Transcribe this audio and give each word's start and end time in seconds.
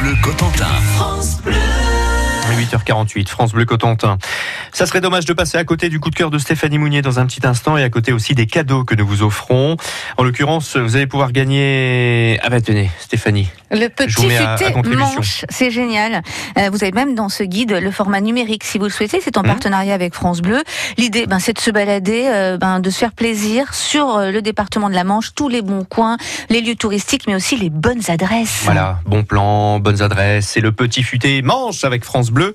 Bleu 0.00 0.16
Cotentin. 0.22 1.59
8h48, 2.90 3.28
France 3.28 3.52
Bleu 3.52 3.64
Cotentin. 3.64 4.18
Ça 4.72 4.86
serait 4.86 5.00
dommage 5.00 5.24
de 5.24 5.32
passer 5.32 5.58
à 5.58 5.64
côté 5.64 5.88
du 5.88 6.00
coup 6.00 6.10
de 6.10 6.14
cœur 6.14 6.30
de 6.30 6.38
Stéphanie 6.38 6.78
Mounier 6.78 7.02
dans 7.02 7.18
un 7.18 7.26
petit 7.26 7.46
instant 7.46 7.76
et 7.76 7.82
à 7.82 7.90
côté 7.90 8.12
aussi 8.12 8.34
des 8.34 8.46
cadeaux 8.46 8.84
que 8.84 8.94
nous 8.94 9.06
vous 9.06 9.22
offrons. 9.22 9.76
En 10.16 10.22
l'occurrence, 10.24 10.76
vous 10.76 10.96
allez 10.96 11.06
pouvoir 11.06 11.32
gagner. 11.32 12.38
Ah 12.42 12.50
bah 12.50 12.60
tenez, 12.60 12.90
Stéphanie. 13.00 13.48
Le 13.70 13.88
petit 13.88 14.10
futé 14.12 14.96
manche, 14.96 15.44
c'est 15.48 15.70
génial. 15.70 16.22
Euh, 16.58 16.70
vous 16.72 16.82
avez 16.82 16.92
même 16.92 17.14
dans 17.14 17.28
ce 17.28 17.44
guide 17.44 17.72
le 17.72 17.90
format 17.90 18.20
numérique 18.20 18.64
si 18.64 18.78
vous 18.78 18.84
le 18.84 18.90
souhaitez. 18.90 19.20
C'est 19.22 19.36
en 19.36 19.42
Mhm. 19.42 19.48
partenariat 19.48 19.94
avec 19.94 20.14
France 20.14 20.40
Bleu. 20.40 20.62
L'idée, 20.98 21.26
ben, 21.26 21.38
c'est 21.38 21.52
de 21.52 21.60
se 21.60 21.70
balader, 21.70 22.24
euh, 22.26 22.56
ben, 22.58 22.80
de 22.80 22.90
se 22.90 22.98
faire 22.98 23.12
plaisir 23.12 23.72
sur 23.74 24.16
euh, 24.16 24.30
le 24.30 24.42
département 24.42 24.88
de 24.88 24.94
la 24.94 25.04
Manche, 25.04 25.34
tous 25.34 25.48
les 25.48 25.62
bons 25.62 25.84
coins, 25.84 26.16
les 26.48 26.60
lieux 26.60 26.74
touristiques, 26.74 27.24
mais 27.26 27.34
aussi 27.34 27.56
les 27.56 27.70
bonnes 27.70 28.02
adresses. 28.08 28.62
Voilà, 28.64 28.98
bon 29.06 29.22
plan, 29.22 29.78
bonnes 29.78 30.02
adresses, 30.02 30.46
c'est 30.48 30.60
le 30.60 30.72
petit 30.72 31.02
futé 31.02 31.42
manche 31.42 31.84
avec 31.84 32.04
France 32.04 32.30
Bleu. 32.30 32.54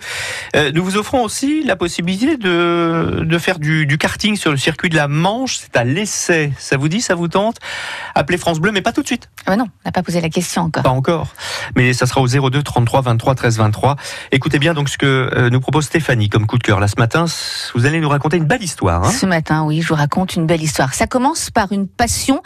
Euh, 0.55 0.71
nous 0.73 0.83
vous 0.83 0.97
offrons 0.97 1.23
aussi 1.23 1.63
la 1.63 1.75
possibilité 1.75 2.37
de, 2.37 3.23
de 3.23 3.37
faire 3.37 3.59
du, 3.59 3.85
du 3.85 3.97
karting 3.97 4.35
sur 4.35 4.51
le 4.51 4.57
circuit 4.57 4.89
de 4.89 4.95
la 4.95 5.07
Manche. 5.07 5.57
C'est 5.57 5.77
à 5.77 5.83
l'essai. 5.83 6.51
Ça 6.57 6.77
vous 6.77 6.87
dit, 6.87 7.01
ça 7.01 7.15
vous 7.15 7.27
tente? 7.27 7.57
Appelez 8.15 8.37
France 8.37 8.59
Bleu, 8.59 8.71
mais 8.71 8.81
pas 8.81 8.91
tout 8.91 9.01
de 9.01 9.07
suite. 9.07 9.29
Ah 9.45 9.51
ben 9.51 9.57
non, 9.57 9.65
on 9.65 9.87
n'a 9.87 9.91
pas 9.91 10.03
posé 10.03 10.21
la 10.21 10.29
question 10.29 10.63
encore. 10.63 10.83
Pas 10.83 10.89
encore. 10.89 11.27
Mais 11.75 11.93
ça 11.93 12.05
sera 12.05 12.21
au 12.21 12.27
02 12.27 12.63
33 12.63 13.01
23 13.01 13.35
13 13.35 13.57
23. 13.57 13.95
Écoutez 14.31 14.59
bien 14.59 14.73
donc 14.73 14.89
ce 14.89 14.97
que 14.97 15.29
euh, 15.35 15.49
nous 15.49 15.59
propose 15.59 15.85
Stéphanie 15.85 16.29
comme 16.29 16.47
coup 16.47 16.57
de 16.57 16.63
cœur. 16.63 16.79
Là 16.79 16.87
ce 16.87 16.95
matin, 16.97 17.25
vous 17.73 17.85
allez 17.85 17.99
nous 17.99 18.09
raconter 18.09 18.37
une 18.37 18.45
belle 18.45 18.63
histoire. 18.63 19.03
hein 19.03 19.11
Ce 19.11 19.25
matin, 19.25 19.63
oui, 19.65 19.81
je 19.81 19.87
vous 19.87 19.95
raconte 19.95 20.35
une 20.35 20.45
belle 20.45 20.61
histoire. 20.61 20.93
Ça 20.93 21.07
commence 21.07 21.49
par 21.51 21.71
une 21.71 21.87
passion, 21.87 22.41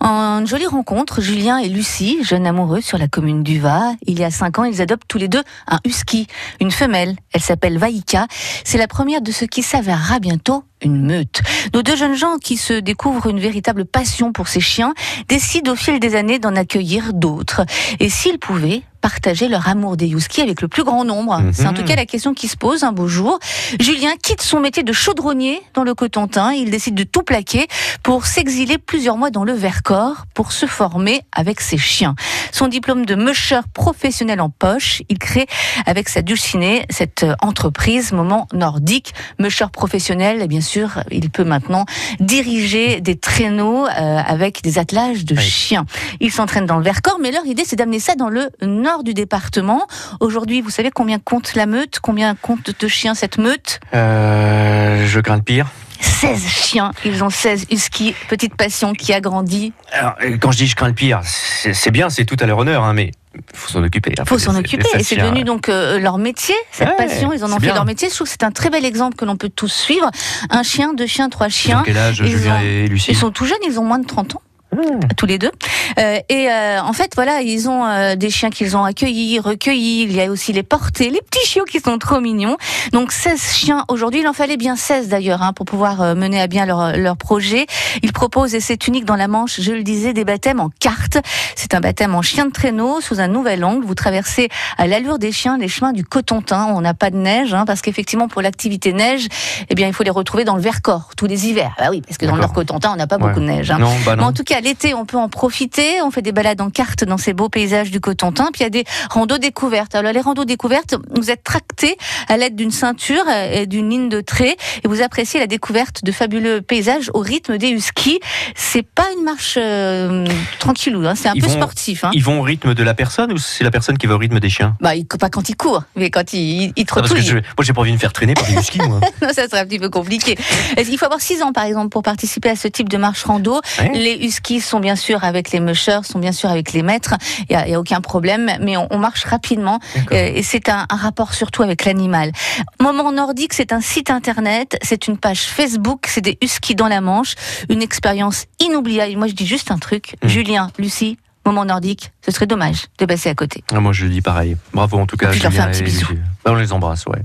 une 0.00 0.46
jolie 0.46 0.66
rencontre. 0.66 1.20
Julien 1.20 1.58
et 1.58 1.68
Lucie, 1.68 2.18
jeunes 2.24 2.46
amoureux 2.46 2.80
sur 2.80 2.98
la 2.98 3.08
commune 3.08 3.42
du 3.42 3.58
Va. 3.60 3.92
Il 4.06 4.18
y 4.18 4.24
a 4.24 4.30
cinq 4.30 4.58
ans, 4.58 4.64
ils 4.64 4.80
adoptent 4.80 5.06
tous 5.08 5.18
les 5.18 5.28
deux 5.28 5.42
un 5.68 5.78
husky, 5.84 6.26
une 6.60 6.70
femelle. 6.70 7.09
Elle 7.32 7.40
s'appelle 7.40 7.78
Vaïka. 7.78 8.26
C'est 8.64 8.78
la 8.78 8.88
première 8.88 9.22
de 9.22 9.32
ce 9.32 9.44
qui 9.44 9.62
s'avérera 9.62 10.18
bientôt 10.18 10.64
une 10.82 11.02
meute. 11.02 11.40
Nos 11.74 11.82
deux 11.82 11.96
jeunes 11.96 12.16
gens 12.16 12.38
qui 12.38 12.56
se 12.56 12.74
découvrent 12.74 13.26
une 13.26 13.40
véritable 13.40 13.84
passion 13.84 14.32
pour 14.32 14.48
ces 14.48 14.60
chiens 14.60 14.94
décident 15.28 15.72
au 15.72 15.76
fil 15.76 16.00
des 16.00 16.16
années 16.16 16.38
d'en 16.38 16.56
accueillir 16.56 17.12
d'autres. 17.12 17.62
Et 17.98 18.08
s'ils 18.08 18.38
pouvaient 18.38 18.82
partager 19.00 19.48
leur 19.48 19.68
amour 19.68 19.96
des 19.96 20.08
huskies 20.08 20.42
avec 20.42 20.60
le 20.60 20.68
plus 20.68 20.84
grand 20.84 21.04
nombre. 21.04 21.38
Mhm. 21.38 21.52
C'est 21.52 21.66
en 21.66 21.72
tout 21.72 21.84
cas 21.84 21.96
la 21.96 22.06
question 22.06 22.34
qui 22.34 22.48
se 22.48 22.56
pose 22.56 22.84
un 22.84 22.92
beau 22.92 23.08
jour. 23.08 23.38
Julien 23.78 24.12
quitte 24.22 24.42
son 24.42 24.60
métier 24.60 24.82
de 24.82 24.92
chaudronnier 24.92 25.62
dans 25.74 25.84
le 25.84 25.94
Cotentin. 25.94 26.52
Il 26.52 26.70
décide 26.70 26.94
de 26.94 27.04
tout 27.04 27.22
plaquer 27.22 27.66
pour 28.02 28.26
s'exiler 28.26 28.78
plusieurs 28.78 29.16
mois 29.16 29.30
dans 29.30 29.44
le 29.44 29.52
Vercors 29.52 30.26
pour 30.34 30.52
se 30.52 30.66
former 30.66 31.22
avec 31.32 31.60
ses 31.60 31.78
chiens. 31.78 32.14
Son 32.52 32.68
diplôme 32.68 33.06
de 33.06 33.14
musher 33.14 33.60
professionnel 33.72 34.40
en 34.40 34.50
poche, 34.50 35.02
il 35.08 35.18
crée 35.18 35.46
avec 35.86 36.08
sa 36.08 36.22
dulcinée 36.22 36.84
cette 36.90 37.24
entreprise 37.40 38.12
Moment 38.12 38.48
Nordique. 38.52 39.14
Musher 39.38 39.66
professionnel, 39.72 40.46
bien 40.46 40.60
sûr, 40.60 40.69
il 41.10 41.30
peut 41.30 41.44
maintenant 41.44 41.84
diriger 42.18 43.00
des 43.00 43.16
traîneaux 43.16 43.86
euh, 43.86 43.90
avec 44.26 44.62
des 44.62 44.78
attelages 44.78 45.24
de 45.24 45.34
Oui. 45.36 45.42
chiens. 45.42 45.86
Il 46.20 46.30
s'entraîne 46.32 46.66
dans 46.66 46.76
le 46.76 46.84
Vercors, 46.84 47.18
mais 47.20 47.30
leur 47.30 47.46
idée, 47.46 47.64
c'est 47.66 47.76
d'amener 47.76 48.00
ça 48.00 48.14
dans 48.14 48.28
le 48.28 48.50
nord 48.62 49.04
du 49.04 49.14
département. 49.14 49.86
Aujourd'hui, 50.20 50.60
vous 50.60 50.70
savez 50.70 50.90
combien 50.90 51.18
compte 51.18 51.54
la 51.54 51.66
meute? 51.66 51.98
Combien 52.00 52.34
compte 52.34 52.70
de 52.78 52.88
chiens 52.88 53.14
cette 53.14 53.38
meute? 53.38 53.80
Euh, 53.94 55.06
je 55.06 55.20
crains 55.20 55.36
le 55.36 55.42
pire. 55.42 55.66
16 56.00 56.46
chiens. 56.46 56.92
Ils 57.04 57.22
ont 57.22 57.30
16 57.30 57.66
huskies. 57.70 58.14
Petite 58.28 58.54
passion 58.54 58.94
qui 58.94 59.12
a 59.12 59.20
grandi. 59.20 59.72
Alors, 59.92 60.14
quand 60.40 60.50
je 60.52 60.58
dis 60.58 60.66
je 60.66 60.74
crains 60.76 60.88
le 60.88 60.94
pire, 60.94 61.20
c'est 61.24 61.74
c'est 61.74 61.90
bien, 61.90 62.08
c'est 62.08 62.24
tout 62.24 62.36
à 62.40 62.46
leur 62.46 62.58
honneur, 62.58 62.84
hein, 62.84 62.94
mais 62.94 63.10
faut 63.54 63.68
s'en 63.68 63.82
occuper. 63.84 64.12
Il 64.18 64.24
faut 64.28 64.38
s'en 64.38 64.54
occuper. 64.56 64.86
Et 64.98 65.02
c'est 65.02 65.16
devenu 65.16 65.44
donc 65.44 65.68
euh, 65.68 65.98
leur 65.98 66.18
métier, 66.18 66.54
cette 66.72 66.88
Ouais, 66.88 66.96
passion. 66.96 67.32
Ils 67.32 67.44
en 67.44 67.48
ont 67.50 67.54
fait 67.54 67.60
bien. 67.66 67.74
leur 67.74 67.84
métier. 67.84 68.08
Je 68.08 68.14
trouve 68.14 68.26
que 68.26 68.30
c'est 68.32 68.42
un 68.44 68.50
très 68.50 68.70
bel 68.70 68.84
exemple 68.84 69.16
que 69.16 69.24
l'on 69.24 69.36
peut 69.36 69.48
tous 69.48 69.68
suivre. 69.72 70.10
Un 70.50 70.62
chien, 70.62 70.94
deux 70.94 71.06
chiens, 71.06 71.28
trois 71.28 71.48
chiens. 71.48 71.82
Quel 71.84 71.96
âge, 71.98 72.20
Ils 72.24 72.26
Julien 72.36 72.56
ont- 72.56 72.60
et 72.60 72.86
Lucie? 72.88 73.10
Ils 73.12 73.16
sont 73.16 73.30
tout 73.30 73.46
jeunes, 73.46 73.58
ils 73.66 73.78
ont 73.78 73.84
moins 73.84 73.98
de 73.98 74.06
30 74.06 74.34
ans. 74.36 74.42
Mmh. 74.72 75.00
tous 75.16 75.26
les 75.26 75.38
deux. 75.38 75.50
Euh, 75.98 76.18
et 76.28 76.48
euh, 76.48 76.80
en 76.82 76.92
fait, 76.92 77.12
voilà, 77.16 77.40
ils 77.40 77.68
ont 77.68 77.84
euh, 77.84 78.14
des 78.14 78.30
chiens 78.30 78.50
qu'ils 78.50 78.76
ont 78.76 78.84
accueillis, 78.84 79.40
recueillis. 79.40 80.02
Il 80.02 80.12
y 80.12 80.20
a 80.20 80.30
aussi 80.30 80.52
les 80.52 80.62
portés, 80.62 81.10
les 81.10 81.20
petits 81.20 81.44
chiots 81.44 81.64
qui 81.64 81.80
sont 81.80 81.98
trop 81.98 82.20
mignons. 82.20 82.56
Donc 82.92 83.10
16 83.10 83.40
chiens 83.52 83.84
aujourd'hui. 83.88 84.20
Il 84.20 84.28
en 84.28 84.32
fallait 84.32 84.56
bien 84.56 84.76
16 84.76 85.08
d'ailleurs 85.08 85.42
hein, 85.42 85.52
pour 85.52 85.66
pouvoir 85.66 86.00
euh, 86.02 86.14
mener 86.14 86.40
à 86.40 86.46
bien 86.46 86.66
leur, 86.66 86.96
leur 86.96 87.16
projet. 87.16 87.66
Ils 88.02 88.12
proposent, 88.12 88.54
et 88.54 88.60
c'est 88.60 88.86
unique 88.86 89.04
dans 89.04 89.16
la 89.16 89.26
Manche, 89.26 89.60
je 89.60 89.72
le 89.72 89.82
disais, 89.82 90.12
des 90.12 90.24
baptêmes 90.24 90.60
en 90.60 90.70
carte. 90.78 91.18
C'est 91.56 91.74
un 91.74 91.80
baptême 91.80 92.14
en 92.14 92.22
chien 92.22 92.46
de 92.46 92.52
traîneau 92.52 93.00
sous 93.00 93.18
un 93.20 93.28
nouvel 93.28 93.64
angle. 93.64 93.84
Vous 93.84 93.94
traversez 93.96 94.48
à 94.78 94.86
l'allure 94.86 95.18
des 95.18 95.32
chiens 95.32 95.58
les 95.58 95.68
chemins 95.68 95.92
du 95.92 96.04
Cotentin. 96.04 96.66
On 96.74 96.80
n'a 96.80 96.94
pas 96.94 97.10
de 97.10 97.16
neige 97.16 97.54
hein, 97.54 97.64
parce 97.66 97.80
qu'effectivement 97.82 98.28
pour 98.28 98.40
l'activité 98.40 98.92
neige, 98.92 99.26
eh 99.68 99.74
bien 99.74 99.88
il 99.88 99.92
faut 99.94 100.04
les 100.04 100.10
retrouver 100.10 100.44
dans 100.44 100.54
le 100.54 100.62
Vercors 100.62 101.10
tous 101.16 101.26
les 101.26 101.48
hivers. 101.48 101.72
Ah 101.78 101.90
oui, 101.90 102.02
parce 102.06 102.16
que 102.18 102.26
dans 102.26 102.34
le. 102.36 102.40
Nord-Cotentin, 102.40 102.92
on 102.92 102.96
n'a 102.96 103.06
pas 103.06 103.16
Ouais. 103.16 103.26
beaucoup 103.28 103.40
de 103.40 103.44
neige. 103.44 103.70
hein. 103.70 103.78
Non, 103.78 103.90
bah 104.06 104.14
Mais 104.16 104.22
en 104.22 104.32
tout 104.32 104.44
cas, 104.44 104.60
l'été, 104.70 104.94
on 104.94 105.04
peut 105.04 105.16
en 105.16 105.28
profiter. 105.28 106.00
On 106.02 106.10
fait 106.12 106.22
des 106.22 106.30
balades 106.32 106.60
en 106.60 106.70
carte 106.70 107.02
dans 107.04 107.18
ces 107.18 107.32
beaux 107.32 107.48
paysages 107.48 107.90
du 107.90 108.00
Cotentin. 108.00 108.50
Puis 108.52 108.60
il 108.60 108.62
y 108.62 108.66
a 108.66 108.70
des 108.70 108.84
randos 109.10 109.38
découvertes. 109.38 109.94
Alors 109.96 110.12
les 110.12 110.20
randos 110.20 110.44
découvertes, 110.44 110.94
vous 111.16 111.30
êtes 111.30 111.42
tractés 111.42 111.96
à 112.28 112.36
l'aide 112.36 112.54
d'une 112.54 112.70
ceinture 112.70 113.24
et 113.28 113.66
d'une 113.66 113.90
ligne 113.90 114.08
de 114.08 114.20
trait 114.20 114.56
et 114.84 114.88
vous 114.88 115.02
appréciez 115.02 115.40
la 115.40 115.48
découverte 115.48 116.04
de 116.04 116.12
fabuleux 116.12 116.60
paysages 116.62 117.10
au 117.14 117.18
rythme 117.20 117.58
des 117.58 117.70
huskies. 117.70 118.20
C'est 118.54 118.82
pas 118.86 119.06
une 119.18 119.24
marche 119.24 119.54
euh, 119.60 120.24
tranquillou, 120.60 121.04
hein. 121.06 121.14
c'est 121.16 121.28
un 121.28 121.34
Ils 121.34 121.42
peu 121.42 121.48
vont- 121.48 121.56
sportif. 121.56 122.04
Hein. 122.04 122.10
Ils 122.14 122.22
vont 122.22 122.38
au 122.38 122.42
rythme 122.42 122.74
de 122.74 122.82
la 122.84 122.94
personne 122.94 123.32
ou 123.32 123.38
c'est 123.38 123.64
la 123.64 123.70
personne 123.72 123.98
qui 123.98 124.06
va 124.06 124.14
au 124.14 124.18
rythme 124.18 124.38
des 124.38 124.50
chiens? 124.50 124.76
Bah, 124.80 124.94
il, 124.94 125.04
pas 125.06 125.30
quand 125.30 125.48
il 125.48 125.56
court, 125.56 125.82
mais 125.96 126.10
quand 126.10 126.32
il, 126.32 126.38
il, 126.62 126.72
il 126.76 126.86
Ah, 126.90 126.94
parce 126.96 127.12
que 127.12 127.20
je- 127.20 127.34
Moi, 127.34 127.42
j'ai 127.62 127.72
pas 127.72 127.80
envie 127.80 127.90
de 127.90 127.96
me 127.96 128.00
faire 128.00 128.12
traîner 128.12 128.34
par 128.34 128.46
des 128.46 128.54
huskies, 128.54 128.78
moi. 128.86 129.00
Non, 129.22 129.28
ça 129.32 129.48
serait 129.48 129.60
un 129.60 129.66
petit 129.66 129.78
peu 129.80 129.90
compliqué. 129.90 130.36
Il 130.78 130.96
faut 130.98 131.04
avoir 131.06 131.20
6 131.20 131.42
ans, 131.42 131.52
par 131.52 131.64
exemple, 131.64 131.88
pour 131.88 132.02
participer 132.02 132.50
à 132.50 132.56
ce 132.56 132.68
type 132.68 132.88
de 132.88 132.96
marche 132.96 133.24
rando? 133.24 133.60
Ouais. 133.78 133.90
Les 133.94 134.14
huskies 134.26 134.49
sont 134.58 134.80
bien 134.80 134.96
sûr 134.96 135.22
avec 135.22 135.52
les 135.52 135.60
mushers, 135.60 136.00
sont 136.02 136.18
bien 136.18 136.32
sûr 136.32 136.50
avec 136.50 136.72
les 136.72 136.82
maîtres. 136.82 137.14
Il 137.48 137.56
n'y 137.56 137.56
a, 137.56 137.68
il 137.68 137.70
y 137.70 137.74
a 137.74 137.80
aucun 137.80 138.00
problème, 138.00 138.50
mais 138.60 138.76
on, 138.76 138.88
on 138.90 138.98
marche 138.98 139.24
rapidement. 139.24 139.78
Euh, 140.10 140.32
et 140.34 140.42
c'est 140.42 140.68
un, 140.68 140.86
un 140.90 140.96
rapport 140.96 141.34
surtout 141.34 141.62
avec 141.62 141.84
l'animal. 141.84 142.32
Moment 142.80 143.12
Nordique, 143.12 143.52
c'est 143.52 143.72
un 143.72 143.80
site 143.80 144.10
internet, 144.10 144.78
c'est 144.82 145.06
une 145.06 145.18
page 145.18 145.42
Facebook, 145.42 146.06
c'est 146.08 146.20
des 146.20 146.38
huskies 146.42 146.74
dans 146.74 146.88
la 146.88 147.00
Manche. 147.00 147.34
Une 147.68 147.82
expérience 147.82 148.46
inoubliable. 148.58 149.16
Moi, 149.16 149.28
je 149.28 149.34
dis 149.34 149.46
juste 149.46 149.70
un 149.70 149.78
truc. 149.78 150.16
Mm. 150.22 150.28
Julien, 150.28 150.70
Lucie, 150.78 151.18
Moment 151.50 151.64
Nordique, 151.64 152.12
ce 152.24 152.30
serait 152.30 152.46
dommage 152.46 152.84
de 152.98 153.06
passer 153.06 153.28
à 153.28 153.34
côté. 153.34 153.64
Ah, 153.74 153.80
moi, 153.80 153.92
je 153.92 154.06
dis 154.06 154.20
pareil. 154.20 154.56
Bravo, 154.72 154.98
en 155.00 155.06
tout 155.06 155.16
cas. 155.16 155.32
Je 155.32 155.42
leur 155.42 155.52
fais 155.52 155.58
un 155.58 155.66
petit 155.68 155.82
bisou. 155.82 156.06
Bah, 156.44 156.52
on 156.52 156.54
les 156.54 156.72
embrasse, 156.72 157.04
ouais. 157.06 157.18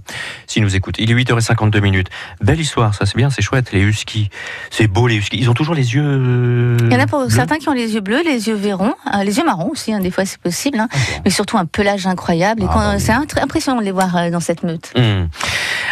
S'ils 0.47 0.63
nous 0.63 0.75
écoutent. 0.75 0.95
Il 0.97 1.11
est 1.11 1.13
8h52 1.13 1.79
minutes. 1.79 2.07
Belle 2.41 2.59
histoire, 2.59 2.95
ça, 2.95 3.05
c'est 3.05 3.15
bien, 3.15 3.29
c'est 3.29 3.43
chouette. 3.43 3.71
Les 3.71 3.81
huskies. 3.81 4.31
C'est 4.71 4.87
beau, 4.87 5.07
les 5.07 5.15
huskies. 5.17 5.37
Ils 5.37 5.47
ont 5.49 5.53
toujours 5.53 5.75
les 5.75 5.93
yeux. 5.93 6.75
Il 6.81 6.91
y 6.91 6.95
en 6.95 6.99
a 6.99 7.05
pour 7.05 7.19
bleus 7.21 7.29
certains 7.29 7.57
qui 7.57 7.69
ont 7.69 7.73
les 7.73 7.93
yeux 7.93 8.01
bleus, 8.01 8.23
les 8.25 8.47
yeux 8.47 8.55
verrons, 8.55 8.95
euh, 9.13 9.23
les 9.23 9.37
yeux 9.37 9.45
marrons 9.45 9.69
aussi, 9.69 9.93
hein, 9.93 9.99
des 9.99 10.09
fois 10.11 10.25
c'est 10.25 10.39
possible. 10.39 10.79
hein. 10.79 10.87
Ah, 10.91 10.97
mais 11.23 11.29
surtout 11.31 11.57
un 11.59 11.65
pelage 11.65 12.07
incroyable. 12.07 12.63
Ah, 12.67 12.73
bah 12.73 12.91
oui. 12.95 12.99
c'est 13.01 13.39
impressionnant 13.39 13.79
de 13.79 13.85
les 13.85 13.91
voir 13.91 14.17
euh, 14.17 14.29
dans 14.31 14.39
cette 14.39 14.63
meute. 14.63 14.91
Hum. 14.95 15.29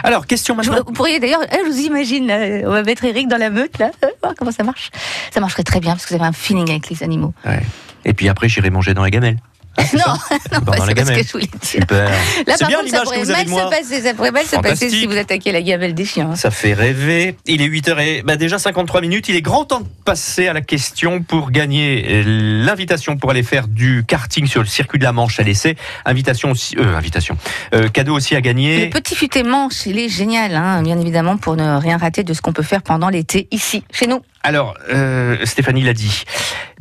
Alors, 0.03 0.25
question 0.25 0.55
Je- 0.59 0.69
maintenant. 0.69 0.83
vous 0.88 0.94
pourriez 0.94 1.19
d'ailleurs, 1.19 1.41
euh, 1.41 1.55
je 1.65 1.71
vous 1.71 1.79
imagine, 1.81 2.29
euh, 2.31 2.63
on 2.65 2.71
va 2.71 2.81
mettre 2.83 3.05
Eric 3.05 3.27
dans 3.27 3.38
la 3.38 3.51
meute 3.51 3.77
là, 3.77 3.91
euh, 4.03 4.07
voir 4.23 4.33
comment 4.38 4.51
ça 4.51 4.63
marche. 4.63 4.89
Ça 5.31 5.39
marcherait 5.39 5.63
très 5.63 5.79
bien 5.79 5.91
parce 5.91 6.05
que 6.05 6.09
vous 6.15 6.19
avez 6.19 6.27
un 6.27 6.33
feeling 6.33 6.69
avec 6.71 6.89
les 6.89 7.03
animaux. 7.03 7.33
Ouais. 7.45 7.61
Et 8.05 8.13
puis 8.13 8.22
après, 8.29 8.50
j'irai 8.50 8.69
manger 8.69 8.94
dans 8.94 9.03
la 9.03 9.09
gamelle. 9.09 9.38
non, 9.94 10.00
non, 10.51 10.59
Bah, 10.59 10.61
pas 10.67 10.78
dans 10.78 10.85
la 10.85 10.89
c'est 10.89 10.95
pas 10.95 11.01
ce 11.01 11.07
gamelle. 11.09 11.17
que 11.23 11.28
je 11.28 11.31
voulais 11.31 11.47
dire. 11.47 11.59
Super. 11.63 12.09
Là, 12.45 12.56
par 12.59 12.67
bien 12.67 12.78
contre, 12.78 12.91
ça 12.91 13.01
pourrait 13.01 13.25
mal 13.25 13.47
se 13.47 13.69
passer, 13.72 14.01
ça 14.03 14.13
pourrait 14.13 14.29
mal 14.31 14.45
se 14.45 14.56
passer 14.57 14.88
si 14.91 15.07
vous 15.07 15.17
attaquez 15.17 15.51
la 15.51 15.63
gamelle 15.63 15.95
des 15.95 16.06
chiens. 16.06 16.35
Ça 16.35 16.51
fait 16.51 16.75
rêver. 16.75 17.38
Il 17.47 17.59
est 17.59 17.67
8h 17.67 18.00
et 18.00 18.22
bah 18.22 18.35
déjà 18.35 18.59
53 18.59 19.01
minutes. 19.01 19.29
Il 19.29 19.35
est 19.35 19.41
grand 19.41 19.66
temps 19.66 19.79
de 19.79 19.88
passer 20.06 20.47
à 20.47 20.53
la 20.53 20.62
question 20.62 21.23
pour 21.23 21.50
gagner 21.50 22.06
euh, 22.07 22.63
l'invitation 22.63 23.17
pour 23.17 23.31
aller 23.31 23.41
faire 23.41 23.67
du 23.67 24.03
karting 24.07 24.45
sur 24.45 24.62
le 24.62 24.67
circuit 24.67 25.00
de 25.00 25.06
la 25.06 25.12
Manche 25.12 25.39
à 25.39 25.44
l'essai. 25.44 25.75
Invitation 26.06 26.51
aussi, 26.51 26.77
euh, 26.77 26.95
invitation. 26.95 27.36
Euh, 27.74 27.88
cadeau 27.89 28.13
aussi 28.15 28.36
à 28.36 28.38
Le 28.38 28.44
gagner. 28.44 28.89
petit 28.92 29.15
futé 29.15 29.42
manche, 29.42 29.88
il 29.88 29.98
est 29.98 30.07
génial, 30.09 30.53
hein, 30.56 30.83
bien 30.83 31.00
évidemment, 31.00 31.38
pour 31.38 31.56
ne 31.56 31.77
rien 31.80 31.98
rater 31.98 32.24
de 32.24 32.36
ce 32.36 32.44
qu'on 32.44 32.53
peut 32.53 32.62
faire 32.62 32.83
pendant 32.83 33.09
l'été 33.09 33.48
ici, 33.50 33.83
chez 33.92 34.06
nous. 34.06 34.21
Alors, 34.44 34.75
euh, 34.92 35.38
Stéphanie 35.45 35.81
l'a 35.81 35.94
dit. 35.94 36.25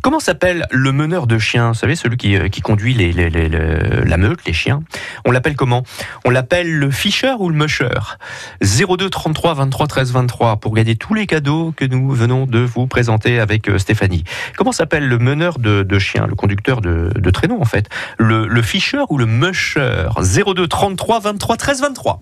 Comment 0.02 0.19
s'appelle 0.19 0.66
le 0.72 0.90
meneur 0.90 1.28
de 1.28 1.38
chiens 1.38 1.69
Vous 1.69 1.75
savez, 1.78 1.94
celui 1.94 2.16
qui, 2.16 2.37
euh, 2.37 2.49
conduit 2.62 2.93
les, 2.93 3.12
les- 3.12 3.31
les- 3.31 3.49
le- 3.49 4.02
la 4.04 4.16
meute, 4.16 4.40
les 4.46 4.52
chiens? 4.52 4.82
On 5.25 5.31
l'appelle 5.31 5.54
comment? 5.54 5.84
On 6.25 6.31
l'appelle 6.31 6.70
le 6.72 6.90
fisher 6.90 7.34
ou 7.38 7.49
le 7.49 7.54
musher 7.54 7.88
02 8.60 9.08
33 9.08 9.54
23 9.54 9.87
13 9.87 10.12
23 10.12 10.56
pour 10.56 10.75
gagner 10.75 10.96
tous 10.96 11.14
les 11.14 11.26
cadeaux 11.28 11.72
que 11.76 11.84
nous 11.84 12.10
venons 12.10 12.46
de 12.46 12.58
vous 12.58 12.88
présenter 12.88 13.38
avec 13.38 13.69
euh, 13.69 13.78
Stéphanie. 13.78 14.25
Comment 14.56 14.72
s'appelle 14.72 15.06
le 15.08 15.19
meneur 15.19 15.60
de, 15.60 15.84
de 15.84 15.99
chiens, 16.00 16.26
le 16.26 16.34
conducteur 16.34 16.81
de, 16.81 17.12
de 17.14 17.31
traîneau 17.31 17.60
en 17.60 17.64
fait? 17.64 17.88
Le, 18.19 18.48
le 18.48 18.62
fisher 18.62 19.02
ou 19.08 19.19
le 19.19 19.26
musher 19.26 20.06
02 20.19 20.66
33 20.66 21.20
23 21.20 21.56
13 21.56 21.81
23 21.81 22.20